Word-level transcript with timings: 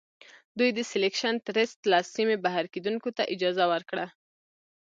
دوی 0.57 0.69
د 0.73 0.79
سیلکشن 0.91 1.35
ټرست 1.45 1.79
له 1.91 1.99
سیمې 2.13 2.37
بهر 2.45 2.65
کیندونکو 2.73 3.09
ته 3.17 3.23
اجازه 3.33 3.65
ورکړه. 3.73 4.05